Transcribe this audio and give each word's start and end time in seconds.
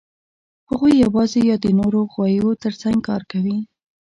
هغوی 0.69 0.93
یواځې 1.05 1.39
یا 1.49 1.55
د 1.63 1.67
نورو 1.79 1.99
غویو 2.13 2.51
تر 2.63 2.73
څنګ 2.81 2.97
کار 3.09 3.21
کوي. 3.31 3.57